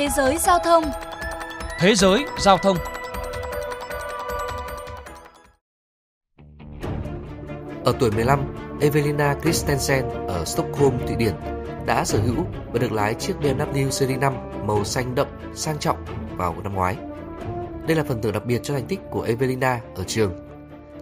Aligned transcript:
Thế 0.00 0.08
giới 0.16 0.38
giao 0.38 0.58
thông 0.58 0.84
Thế 1.78 1.94
giới 1.94 2.24
giao 2.38 2.58
thông 2.58 2.76
Ở 7.84 7.94
tuổi 8.00 8.10
15, 8.10 8.54
Evelina 8.80 9.36
Christensen 9.42 10.04
ở 10.28 10.44
Stockholm, 10.44 10.98
Thụy 11.06 11.16
Điển 11.16 11.34
đã 11.86 12.04
sở 12.04 12.18
hữu 12.18 12.46
và 12.72 12.78
được 12.78 12.92
lái 12.92 13.14
chiếc 13.14 13.34
BMW 13.40 13.90
Series 13.90 14.20
5 14.20 14.34
màu 14.66 14.84
xanh 14.84 15.14
đậm 15.14 15.26
sang 15.54 15.78
trọng 15.78 16.04
vào 16.36 16.56
năm 16.62 16.74
ngoái. 16.74 16.96
Đây 17.86 17.96
là 17.96 18.04
phần 18.08 18.22
thưởng 18.22 18.32
đặc 18.32 18.46
biệt 18.46 18.60
cho 18.62 18.74
thành 18.74 18.86
tích 18.86 19.00
của 19.10 19.22
Evelina 19.22 19.80
ở 19.96 20.04
trường. 20.04 20.32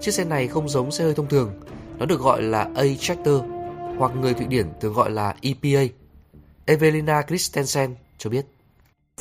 Chiếc 0.01 0.15
xe 0.15 0.25
này 0.25 0.49
không 0.49 0.69
giống 0.69 0.91
xe 0.91 1.05
hơi 1.05 1.15
thông 1.15 1.29
thường, 1.29 1.61
nó 1.99 2.07
được 2.07 2.21
gọi 2.21 2.43
là 2.43 2.69
A-Tractor 2.77 3.43
hoặc 3.99 4.13
người 4.21 4.35
Thụy 4.35 4.47
Điển 4.47 4.67
thường 4.81 4.93
gọi 4.93 5.11
là 5.11 5.35
EPA. 5.43 5.95
Evelina 6.67 7.23
Christensen 7.23 7.95
cho 8.19 8.31
biết. 8.31 8.47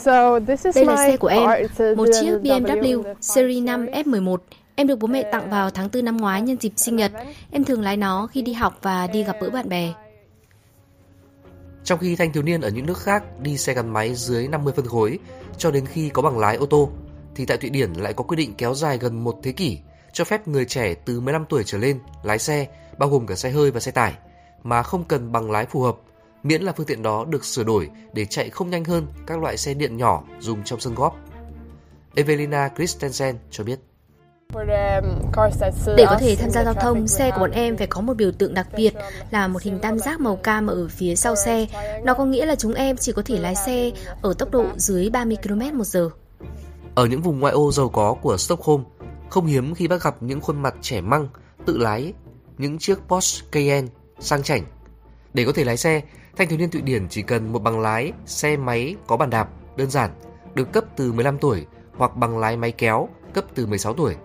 Đây 0.05 0.85
là 0.85 0.97
xe 0.97 1.17
của 1.17 1.27
em, 1.27 1.49
một 1.97 2.07
chiếc 2.21 2.39
BMW 2.43 3.03
Series 3.21 3.63
5 3.63 3.85
F11. 3.85 4.37
Em 4.75 4.87
được 4.87 4.99
bố 4.99 5.07
mẹ 5.07 5.29
tặng 5.31 5.49
vào 5.49 5.69
tháng 5.69 5.89
4 5.93 6.05
năm 6.05 6.17
ngoái 6.17 6.41
nhân 6.41 6.57
dịp 6.59 6.71
sinh 6.75 6.95
nhật. 6.95 7.11
Em 7.51 7.63
thường 7.63 7.81
lái 7.81 7.97
nó 7.97 8.27
khi 8.27 8.41
đi 8.41 8.53
học 8.53 8.79
và 8.81 9.07
đi 9.07 9.23
gặp 9.23 9.35
bữa 9.41 9.49
bạn 9.49 9.69
bè. 9.69 9.93
Trong 11.83 11.99
khi 11.99 12.15
thanh 12.15 12.33
thiếu 12.33 12.43
niên 12.43 12.61
ở 12.61 12.69
những 12.69 12.85
nước 12.85 12.97
khác 12.97 13.23
đi 13.41 13.57
xe 13.57 13.73
gắn 13.73 13.93
máy 13.93 14.15
dưới 14.15 14.47
50 14.47 14.73
phân 14.75 14.85
khối 14.85 15.19
cho 15.57 15.71
đến 15.71 15.85
khi 15.85 16.09
có 16.09 16.21
bằng 16.21 16.39
lái 16.39 16.55
ô 16.55 16.65
tô, 16.65 16.89
thì 17.35 17.45
tại 17.45 17.57
Thụy 17.57 17.69
Điển 17.69 17.93
lại 17.93 18.13
có 18.13 18.23
quy 18.23 18.35
định 18.35 18.53
kéo 18.57 18.73
dài 18.73 18.97
gần 18.97 19.23
một 19.23 19.39
thế 19.43 19.51
kỷ 19.51 19.77
cho 20.13 20.23
phép 20.23 20.47
người 20.47 20.65
trẻ 20.65 20.93
từ 20.93 21.19
15 21.19 21.45
tuổi 21.49 21.63
trở 21.65 21.77
lên 21.77 21.99
lái 22.23 22.39
xe, 22.39 22.67
bao 22.97 23.09
gồm 23.09 23.27
cả 23.27 23.35
xe 23.35 23.49
hơi 23.49 23.71
và 23.71 23.79
xe 23.79 23.91
tải, 23.91 24.13
mà 24.63 24.83
không 24.83 25.03
cần 25.03 25.31
bằng 25.31 25.51
lái 25.51 25.65
phù 25.65 25.81
hợp, 25.81 25.97
miễn 26.43 26.61
là 26.61 26.71
phương 26.71 26.85
tiện 26.85 27.03
đó 27.03 27.25
được 27.29 27.45
sửa 27.45 27.63
đổi 27.63 27.89
để 28.13 28.25
chạy 28.25 28.49
không 28.49 28.69
nhanh 28.69 28.83
hơn 28.83 29.07
các 29.27 29.39
loại 29.39 29.57
xe 29.57 29.73
điện 29.73 29.97
nhỏ 29.97 30.23
dùng 30.39 30.63
trong 30.63 30.79
sân 30.79 30.95
góp. 30.95 31.17
Evelina 32.15 32.69
Christensen 32.75 33.37
cho 33.51 33.63
biết. 33.63 33.79
Để 35.97 36.05
có 36.07 36.17
thể 36.19 36.35
tham 36.35 36.49
gia 36.49 36.63
giao 36.63 36.73
thông, 36.73 37.07
xe 37.07 37.31
của 37.31 37.39
bọn 37.39 37.51
em 37.51 37.77
phải 37.77 37.87
có 37.87 38.01
một 38.01 38.13
biểu 38.17 38.31
tượng 38.31 38.53
đặc 38.53 38.67
biệt 38.75 38.93
là 39.31 39.47
một 39.47 39.61
hình 39.61 39.79
tam 39.79 39.99
giác 39.99 40.19
màu 40.19 40.35
cam 40.35 40.67
ở 40.67 40.87
phía 40.87 41.15
sau 41.15 41.35
xe. 41.35 41.67
Nó 42.03 42.13
có 42.13 42.25
nghĩa 42.25 42.45
là 42.45 42.55
chúng 42.55 42.73
em 42.73 42.97
chỉ 42.97 43.11
có 43.11 43.21
thể 43.25 43.39
lái 43.39 43.55
xe 43.55 43.91
ở 44.21 44.33
tốc 44.33 44.51
độ 44.51 44.65
dưới 44.75 45.09
30 45.09 45.37
km 45.43 45.77
một 45.77 45.83
giờ. 45.83 46.09
Ở 46.95 47.05
những 47.05 47.21
vùng 47.21 47.39
ngoại 47.39 47.53
ô 47.53 47.71
giàu 47.71 47.89
có 47.89 48.15
của 48.21 48.37
Stockholm, 48.37 48.83
không 49.29 49.45
hiếm 49.45 49.75
khi 49.75 49.87
bác 49.87 50.03
gặp 50.03 50.15
những 50.23 50.41
khuôn 50.41 50.61
mặt 50.61 50.75
trẻ 50.81 51.01
măng 51.01 51.27
tự 51.65 51.77
lái 51.77 52.13
những 52.57 52.77
chiếc 52.77 52.99
Porsche 53.07 53.47
Cayenne 53.51 53.87
sang 54.19 54.43
chảnh. 54.43 54.65
Để 55.37 55.45
có 55.45 55.51
thể 55.51 55.63
lái 55.63 55.77
xe, 55.77 56.01
thanh 56.35 56.47
thiếu 56.47 56.57
niên 56.57 56.69
Thụy 56.69 56.81
Điển 56.81 57.07
chỉ 57.09 57.21
cần 57.21 57.53
một 57.53 57.59
bằng 57.59 57.79
lái 57.79 58.11
xe 58.25 58.57
máy 58.57 58.95
có 59.07 59.17
bàn 59.17 59.29
đạp 59.29 59.49
đơn 59.75 59.89
giản, 59.89 60.11
được 60.55 60.71
cấp 60.71 60.85
từ 60.95 61.13
15 61.13 61.37
tuổi 61.37 61.65
hoặc 61.97 62.15
bằng 62.15 62.37
lái 62.37 62.57
máy 62.57 62.71
kéo 62.71 63.09
cấp 63.33 63.45
từ 63.55 63.65
16 63.65 63.93
tuổi. 63.93 64.15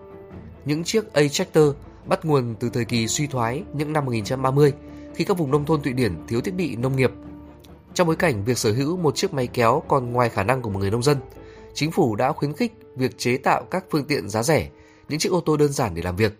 Những 0.65 0.83
chiếc 0.83 1.13
A-Tractor 1.13 1.75
bắt 2.05 2.25
nguồn 2.25 2.55
từ 2.59 2.69
thời 2.69 2.85
kỳ 2.85 3.07
suy 3.07 3.27
thoái 3.27 3.63
những 3.73 3.93
năm 3.93 4.05
1930 4.05 4.73
khi 5.15 5.23
các 5.23 5.37
vùng 5.37 5.51
nông 5.51 5.65
thôn 5.65 5.81
Thụy 5.81 5.93
Điển 5.93 6.27
thiếu 6.27 6.41
thiết 6.41 6.53
bị 6.53 6.75
nông 6.75 6.95
nghiệp. 6.95 7.11
Trong 7.93 8.07
bối 8.07 8.15
cảnh 8.15 8.45
việc 8.45 8.57
sở 8.57 8.71
hữu 8.71 8.97
một 8.97 9.15
chiếc 9.15 9.33
máy 9.33 9.47
kéo 9.47 9.83
còn 9.87 10.11
ngoài 10.11 10.29
khả 10.29 10.43
năng 10.43 10.61
của 10.61 10.69
một 10.69 10.79
người 10.79 10.91
nông 10.91 11.03
dân, 11.03 11.17
chính 11.73 11.91
phủ 11.91 12.15
đã 12.15 12.31
khuyến 12.31 12.53
khích 12.53 12.73
việc 12.95 13.17
chế 13.17 13.37
tạo 13.37 13.63
các 13.71 13.85
phương 13.91 14.05
tiện 14.05 14.29
giá 14.29 14.43
rẻ, 14.43 14.69
những 15.09 15.19
chiếc 15.19 15.31
ô 15.31 15.41
tô 15.41 15.57
đơn 15.57 15.71
giản 15.71 15.95
để 15.95 16.01
làm 16.01 16.15
việc. 16.15 16.39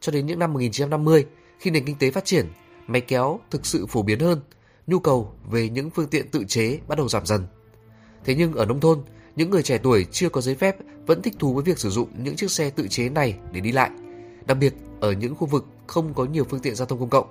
Cho 0.00 0.12
đến 0.12 0.26
những 0.26 0.38
năm 0.38 0.52
1950, 0.52 1.26
khi 1.58 1.70
nền 1.70 1.84
kinh 1.84 1.96
tế 1.98 2.10
phát 2.10 2.24
triển, 2.24 2.46
máy 2.92 3.00
kéo 3.00 3.40
thực 3.50 3.66
sự 3.66 3.86
phổ 3.86 4.02
biến 4.02 4.18
hơn, 4.20 4.40
nhu 4.86 4.98
cầu 4.98 5.32
về 5.50 5.68
những 5.68 5.90
phương 5.90 6.08
tiện 6.08 6.28
tự 6.28 6.44
chế 6.48 6.78
bắt 6.88 6.98
đầu 6.98 7.08
giảm 7.08 7.26
dần. 7.26 7.46
Thế 8.24 8.34
nhưng 8.34 8.52
ở 8.52 8.66
nông 8.66 8.80
thôn, 8.80 9.02
những 9.36 9.50
người 9.50 9.62
trẻ 9.62 9.78
tuổi 9.78 10.06
chưa 10.10 10.28
có 10.28 10.40
giấy 10.40 10.54
phép 10.54 10.76
vẫn 11.06 11.22
thích 11.22 11.34
thú 11.38 11.54
với 11.54 11.62
việc 11.64 11.78
sử 11.78 11.90
dụng 11.90 12.08
những 12.18 12.36
chiếc 12.36 12.50
xe 12.50 12.70
tự 12.70 12.88
chế 12.88 13.08
này 13.08 13.38
để 13.52 13.60
đi 13.60 13.72
lại, 13.72 13.90
đặc 14.46 14.58
biệt 14.58 14.74
ở 15.00 15.12
những 15.12 15.34
khu 15.34 15.46
vực 15.46 15.66
không 15.86 16.14
có 16.14 16.24
nhiều 16.24 16.44
phương 16.44 16.60
tiện 16.60 16.74
giao 16.74 16.86
thông 16.86 17.00
công 17.00 17.10
cộng. 17.10 17.26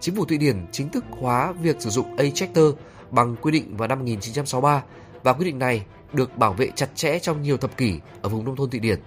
Chính 0.00 0.14
phủ 0.14 0.24
Thụy 0.24 0.38
Điển 0.38 0.66
chính 0.72 0.88
thức 0.88 1.04
hóa 1.10 1.52
việc 1.52 1.76
sử 1.80 1.90
dụng 1.90 2.16
A-Tractor 2.16 2.74
bằng 3.10 3.36
quy 3.42 3.52
định 3.52 3.76
vào 3.76 3.88
năm 3.88 3.98
1963 3.98 4.84
và 5.22 5.32
quy 5.32 5.44
định 5.44 5.58
này 5.58 5.86
được 6.12 6.36
bảo 6.36 6.52
vệ 6.52 6.70
chặt 6.76 6.88
chẽ 6.94 7.18
trong 7.18 7.42
nhiều 7.42 7.56
thập 7.56 7.76
kỷ 7.76 8.00
ở 8.22 8.28
vùng 8.28 8.44
nông 8.44 8.56
thôn 8.56 8.70
Thụy 8.70 8.80
Điển. 8.80 9.00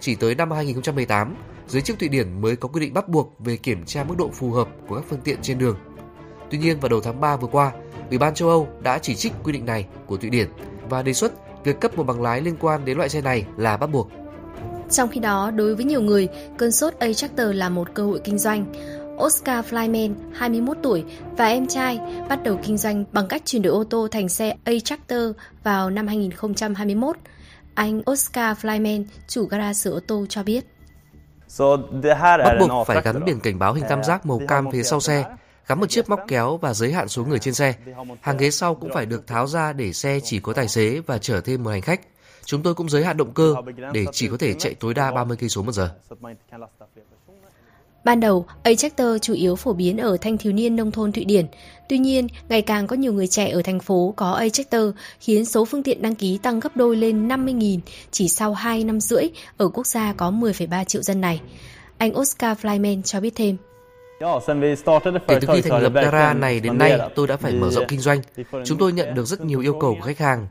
Chỉ 0.00 0.14
tới 0.14 0.34
năm 0.34 0.50
2018, 0.50 1.34
giới 1.68 1.82
chức 1.82 1.98
Thụy 1.98 2.08
Điển 2.08 2.40
mới 2.40 2.56
có 2.56 2.68
quy 2.68 2.80
định 2.80 2.94
bắt 2.94 3.08
buộc 3.08 3.34
về 3.38 3.56
kiểm 3.56 3.84
tra 3.84 4.04
mức 4.04 4.14
độ 4.18 4.30
phù 4.32 4.50
hợp 4.50 4.68
của 4.88 4.94
các 4.94 5.04
phương 5.08 5.20
tiện 5.24 5.38
trên 5.42 5.58
đường. 5.58 5.76
Tuy 6.50 6.58
nhiên 6.58 6.80
vào 6.80 6.88
đầu 6.88 7.00
tháng 7.00 7.20
3 7.20 7.36
vừa 7.36 7.48
qua, 7.48 7.72
Ủy 8.08 8.18
ban 8.18 8.34
châu 8.34 8.48
Âu 8.48 8.68
đã 8.82 8.98
chỉ 8.98 9.14
trích 9.14 9.32
quy 9.44 9.52
định 9.52 9.66
này 9.66 9.86
của 10.06 10.16
Thụy 10.16 10.30
Điển 10.30 10.48
và 10.90 11.02
đề 11.02 11.12
xuất 11.12 11.32
việc 11.64 11.80
cấp 11.80 11.96
một 11.96 12.04
bằng 12.04 12.22
lái 12.22 12.40
liên 12.40 12.56
quan 12.60 12.84
đến 12.84 12.96
loại 12.96 13.08
xe 13.08 13.20
này 13.20 13.46
là 13.56 13.76
bắt 13.76 13.86
buộc. 13.86 14.10
Trong 14.90 15.08
khi 15.08 15.20
đó, 15.20 15.50
đối 15.50 15.74
với 15.74 15.84
nhiều 15.84 16.02
người, 16.02 16.28
cơn 16.58 16.72
sốt 16.72 16.94
A-Tractor 16.98 17.54
là 17.54 17.68
một 17.68 17.88
cơ 17.94 18.06
hội 18.06 18.20
kinh 18.24 18.38
doanh. 18.38 18.72
Oscar 19.24 19.64
Flyman, 19.64 20.14
21 20.32 20.76
tuổi, 20.82 21.04
và 21.36 21.46
em 21.46 21.66
trai 21.66 22.00
bắt 22.28 22.42
đầu 22.42 22.58
kinh 22.64 22.76
doanh 22.76 23.04
bằng 23.12 23.28
cách 23.28 23.42
chuyển 23.44 23.62
đổi 23.62 23.72
ô 23.72 23.84
tô 23.84 24.08
thành 24.10 24.28
xe 24.28 24.54
A-Tractor 24.64 25.22
vào 25.64 25.90
năm 25.90 26.06
2021. 26.06 27.16
Anh 27.74 28.02
Oscar 28.10 28.58
Flyman, 28.58 29.04
chủ 29.28 29.46
gara 29.46 29.74
sửa 29.74 29.90
ô 29.90 30.00
tô 30.06 30.26
cho 30.28 30.42
biết. 30.42 30.64
Bắt 32.44 32.56
buộc 32.60 32.86
phải 32.86 33.02
gắn 33.02 33.24
biển 33.24 33.40
cảnh 33.40 33.58
báo 33.58 33.74
hình 33.74 33.84
tam 33.88 34.04
giác 34.04 34.26
màu 34.26 34.40
cam 34.48 34.70
phía 34.72 34.82
sau 34.82 35.00
xe, 35.00 35.24
gắn 35.66 35.80
một 35.80 35.86
chiếc 35.90 36.08
móc 36.08 36.20
kéo 36.28 36.56
và 36.56 36.74
giới 36.74 36.92
hạn 36.92 37.08
số 37.08 37.24
người 37.24 37.38
trên 37.38 37.54
xe. 37.54 37.74
Hàng 38.20 38.36
ghế 38.36 38.50
sau 38.50 38.74
cũng 38.74 38.90
phải 38.94 39.06
được 39.06 39.26
tháo 39.26 39.46
ra 39.46 39.72
để 39.72 39.92
xe 39.92 40.20
chỉ 40.24 40.40
có 40.40 40.52
tài 40.52 40.68
xế 40.68 41.00
và 41.06 41.18
chở 41.18 41.40
thêm 41.40 41.64
một 41.64 41.70
hành 41.70 41.82
khách. 41.82 42.00
Chúng 42.44 42.62
tôi 42.62 42.74
cũng 42.74 42.88
giới 42.88 43.04
hạn 43.04 43.16
động 43.16 43.34
cơ 43.34 43.54
để 43.92 44.06
chỉ 44.12 44.28
có 44.28 44.36
thể 44.36 44.54
chạy 44.54 44.74
tối 44.74 44.94
đa 44.94 45.10
30 45.10 45.36
cây 45.40 45.48
số 45.48 45.62
một 45.62 45.72
giờ. 45.72 45.90
Ban 48.04 48.20
đầu, 48.20 48.46
A-Tractor 48.62 49.22
chủ 49.22 49.34
yếu 49.34 49.56
phổ 49.56 49.72
biến 49.72 49.98
ở 49.98 50.16
thanh 50.20 50.38
thiếu 50.38 50.52
niên 50.52 50.76
nông 50.76 50.90
thôn 50.90 51.12
Thụy 51.12 51.24
Điển. 51.24 51.46
Tuy 51.88 51.98
nhiên, 51.98 52.26
ngày 52.48 52.62
càng 52.62 52.86
có 52.86 52.96
nhiều 52.96 53.12
người 53.12 53.26
trẻ 53.26 53.50
ở 53.50 53.62
thành 53.62 53.80
phố 53.80 54.14
có 54.16 54.32
A-Tractor 54.32 54.90
khiến 55.20 55.44
số 55.44 55.64
phương 55.64 55.82
tiện 55.82 56.02
đăng 56.02 56.14
ký 56.14 56.38
tăng 56.38 56.60
gấp 56.60 56.76
đôi 56.76 56.96
lên 56.96 57.28
50.000 57.28 57.78
chỉ 58.10 58.28
sau 58.28 58.54
2 58.54 58.84
năm 58.84 59.00
rưỡi 59.00 59.24
ở 59.56 59.68
quốc 59.68 59.86
gia 59.86 60.12
có 60.12 60.30
10,3 60.30 60.84
triệu 60.84 61.02
dân 61.02 61.20
này. 61.20 61.40
Anh 61.98 62.18
Oscar 62.18 62.58
Flyman 62.58 63.02
cho 63.02 63.20
biết 63.20 63.34
thêm. 63.34 63.56
Kể 65.28 65.38
từ 65.40 65.48
khi 65.54 65.62
thành 65.62 65.82
lập 65.82 65.92
Dara 65.94 66.34
này 66.34 66.60
đến 66.60 66.78
nay, 66.78 66.98
tôi 67.14 67.26
đã 67.26 67.36
phải 67.36 67.52
mở 67.52 67.70
rộng 67.70 67.84
kinh 67.88 68.00
doanh. 68.00 68.20
Chúng 68.64 68.78
tôi 68.78 68.92
nhận 68.92 69.14
được 69.14 69.24
rất 69.24 69.40
nhiều 69.40 69.60
yêu 69.60 69.78
cầu 69.80 69.96
của 70.00 70.06
khách 70.06 70.18
hàng 70.18 70.46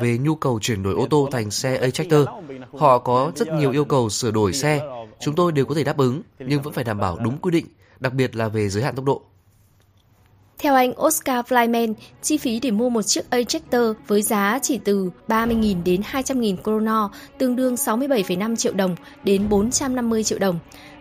về 0.00 0.18
nhu 0.18 0.34
cầu 0.34 0.58
chuyển 0.62 0.82
đổi 0.82 0.94
ô 0.94 1.06
tô 1.10 1.28
thành 1.32 1.50
xe 1.50 1.76
A-Tractor. 1.76 2.28
Họ 2.72 2.98
có 2.98 3.32
rất 3.36 3.48
nhiều 3.48 3.70
yêu 3.70 3.84
cầu 3.84 4.10
sửa 4.10 4.30
đổi 4.30 4.52
xe. 4.52 4.80
Chúng 5.22 5.34
tôi 5.34 5.52
đều 5.52 5.64
có 5.64 5.74
thể 5.74 5.84
đáp 5.84 5.96
ứng, 5.96 6.22
nhưng 6.38 6.62
vẫn 6.62 6.72
phải 6.72 6.84
đảm 6.84 6.98
bảo 6.98 7.18
đúng 7.24 7.38
quy 7.38 7.50
định, 7.50 7.66
đặc 8.00 8.14
biệt 8.14 8.36
là 8.36 8.48
về 8.48 8.68
giới 8.68 8.82
hạn 8.82 8.94
tốc 8.94 9.04
độ. 9.04 9.22
Theo 10.58 10.74
anh 10.74 10.92
Oscar 11.02 11.46
Flyman, 11.46 11.94
chi 12.22 12.36
phí 12.36 12.60
để 12.60 12.70
mua 12.70 12.88
một 12.88 13.02
chiếc 13.02 13.30
A-Tractor 13.30 13.96
với 14.06 14.22
giá 14.22 14.58
chỉ 14.62 14.78
từ 14.84 15.10
30.000 15.28 15.82
đến 15.84 16.00
200.000 16.12 16.56
kroner, 16.56 17.20
tương 17.38 17.56
đương 17.56 17.74
67,5 17.74 18.56
triệu 18.56 18.72
đồng 18.72 18.96
đến 19.24 19.48
450 19.48 20.24
triệu 20.24 20.38
đồng. 20.38 20.58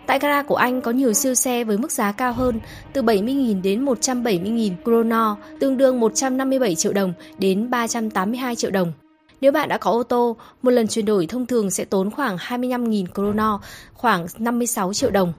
Tại 0.08 0.20
gara 0.20 0.44
của 0.44 0.56
anh 0.56 0.82
có 0.82 0.92
nhiều 0.92 1.14
siêu 1.14 1.36
xe 1.36 1.64
với 1.64 1.78
mức 1.78 1.92
giá 1.92 2.12
cao 2.12 2.34
hơn, 2.34 2.60
từ 2.94 3.02
70.000 3.02 3.62
đến 3.62 3.86
170.000 3.86 4.72
kroner, 4.84 5.58
tương 5.60 5.78
đương 5.78 6.00
157 6.00 6.76
triệu 6.76 6.94
đồng 6.94 7.14
đến 7.38 7.70
382 7.70 8.56
triệu 8.56 8.72
đồng. 8.72 8.94
Nếu 9.42 9.52
bạn 9.52 9.70
đã 9.70 9.78
có 9.78 9.92
ô 9.92 10.04
tô, 10.04 10.36
một 10.62 10.72
lần 10.72 10.88
chuyển 10.88 11.06
đổi 11.06 11.28
thông 11.28 11.46
thường 11.46 11.72
sẽ 11.72 11.86
tốn 11.86 12.12
khoảng 12.12 12.38
25.000 12.38 13.06
krono, 13.14 13.62
khoảng 13.94 14.26
56 14.38 14.94
triệu 14.94 15.12
đồng. 15.12 15.34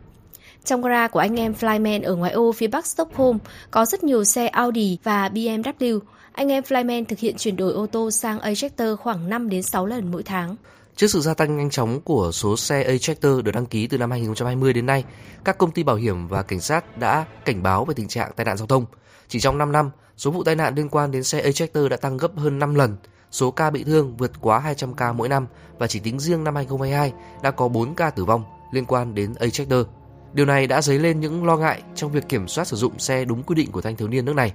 Trong 0.64 0.82
gara 0.82 1.08
của 1.08 1.18
anh 1.18 1.40
em 1.40 1.54
Flyman 1.60 2.04
ở 2.04 2.14
ngoại 2.14 2.32
ô 2.32 2.52
phía 2.52 2.66
bắc 2.66 2.86
Stockholm 2.86 3.38
có 3.70 3.84
rất 3.84 4.04
nhiều 4.04 4.24
xe 4.24 4.46
Audi 4.46 4.98
và 5.04 5.28
BMW. 5.28 6.00
Anh 6.32 6.48
em 6.48 6.64
Flyman 6.64 7.04
thực 7.04 7.18
hiện 7.18 7.36
chuyển 7.38 7.56
đổi 7.56 7.72
ô 7.72 7.86
tô 7.86 8.10
sang 8.10 8.40
A-Tractor 8.40 8.98
khoảng 8.98 9.28
5 9.28 9.48
đến 9.48 9.62
6 9.62 9.86
lần 9.86 10.10
mỗi 10.10 10.22
tháng. 10.22 10.56
Trước 10.96 11.06
sự 11.06 11.20
gia 11.20 11.34
tăng 11.34 11.56
nhanh 11.56 11.70
chóng 11.70 12.00
của 12.00 12.30
số 12.32 12.56
xe 12.56 12.82
A-Tractor 12.82 13.44
được 13.44 13.52
đăng 13.54 13.66
ký 13.66 13.86
từ 13.86 13.98
năm 13.98 14.10
2020 14.10 14.72
đến 14.72 14.86
nay, 14.86 15.04
các 15.44 15.58
công 15.58 15.70
ty 15.70 15.82
bảo 15.82 15.96
hiểm 15.96 16.28
và 16.28 16.42
cảnh 16.42 16.60
sát 16.60 16.98
đã 16.98 17.24
cảnh 17.44 17.62
báo 17.62 17.84
về 17.84 17.94
tình 17.94 18.08
trạng 18.08 18.32
tai 18.36 18.44
nạn 18.44 18.56
giao 18.56 18.66
thông. 18.66 18.84
Chỉ 19.28 19.40
trong 19.40 19.58
5 19.58 19.72
năm, 19.72 19.90
số 20.16 20.30
vụ 20.30 20.44
tai 20.44 20.56
nạn 20.56 20.74
liên 20.74 20.88
quan 20.88 21.10
đến 21.10 21.24
xe 21.24 21.40
A-Tractor 21.40 21.90
đã 21.90 21.96
tăng 21.96 22.16
gấp 22.16 22.36
hơn 22.36 22.58
5 22.58 22.74
lần, 22.74 22.96
số 23.32 23.50
ca 23.50 23.70
bị 23.70 23.84
thương 23.84 24.16
vượt 24.16 24.32
quá 24.40 24.58
200 24.58 24.94
ca 24.94 25.12
mỗi 25.12 25.28
năm 25.28 25.46
và 25.78 25.86
chỉ 25.86 26.00
tính 26.00 26.20
riêng 26.20 26.44
năm 26.44 26.54
2022 26.54 27.12
đã 27.42 27.50
có 27.50 27.68
4 27.68 27.94
ca 27.94 28.10
tử 28.10 28.24
vong 28.24 28.44
liên 28.72 28.84
quan 28.84 29.14
đến 29.14 29.34
A-Tractor. 29.40 29.86
Điều 30.32 30.46
này 30.46 30.66
đã 30.66 30.82
dấy 30.82 30.98
lên 30.98 31.20
những 31.20 31.46
lo 31.46 31.56
ngại 31.56 31.82
trong 31.94 32.12
việc 32.12 32.28
kiểm 32.28 32.48
soát 32.48 32.64
sử 32.64 32.76
dụng 32.76 32.98
xe 32.98 33.24
đúng 33.24 33.42
quy 33.42 33.54
định 33.54 33.72
của 33.72 33.80
thanh 33.80 33.96
thiếu 33.96 34.08
niên 34.08 34.24
nước 34.24 34.36
này. 34.36 34.54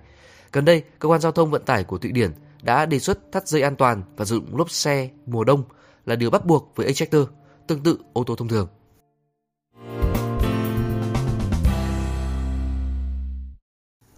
Gần 0.51 0.65
đây, 0.65 0.83
cơ 0.99 1.09
quan 1.09 1.21
giao 1.21 1.31
thông 1.31 1.51
vận 1.51 1.63
tải 1.65 1.83
của 1.83 1.97
Thụy 1.97 2.11
Điển 2.11 2.31
đã 2.61 2.85
đề 2.85 2.99
xuất 2.99 3.31
thắt 3.31 3.47
dây 3.47 3.61
an 3.61 3.75
toàn 3.75 4.03
và 4.17 4.25
sử 4.25 4.35
dụng 4.35 4.57
lốp 4.57 4.71
xe 4.71 5.09
mùa 5.25 5.43
đông 5.43 5.63
là 6.05 6.15
điều 6.15 6.29
bắt 6.29 6.45
buộc 6.45 6.71
với 6.75 6.85
A-Tractor, 6.85 7.23
tương 7.67 7.83
tự 7.83 7.97
ô 8.13 8.23
tô 8.23 8.35
thông 8.35 8.47
thường. 8.47 8.67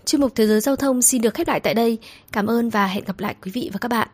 Chuyên 0.09 0.21
mục 0.21 0.31
Thế 0.35 0.47
giới 0.47 0.61
Giao 0.61 0.75
thông 0.75 1.01
xin 1.01 1.21
được 1.21 1.33
khép 1.33 1.47
lại 1.47 1.59
tại 1.59 1.73
đây. 1.73 1.97
Cảm 2.31 2.47
ơn 2.47 2.69
và 2.69 2.87
hẹn 2.87 3.03
gặp 3.03 3.19
lại 3.19 3.35
quý 3.43 3.51
vị 3.51 3.69
và 3.73 3.79
các 3.79 3.87
bạn. 3.87 4.09